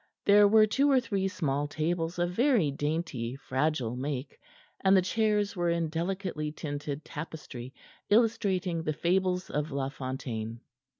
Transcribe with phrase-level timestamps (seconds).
[0.25, 4.39] There were two or three small tables of very dainty, fragile make,
[4.83, 7.71] and the chairs were in delicately tinted tapestry
[8.09, 10.61] illustrating the fables of La Fontaine.